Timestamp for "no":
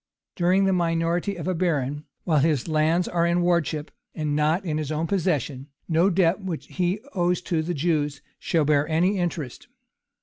5.87-6.09